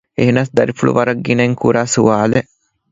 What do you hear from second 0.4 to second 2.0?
ދަރިފުޅު ވަރަށް ގިނައިން ކުރާ